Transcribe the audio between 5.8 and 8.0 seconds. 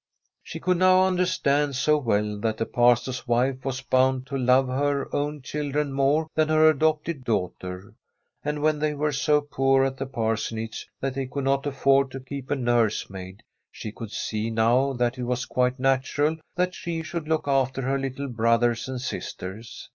more than her adopted daughter.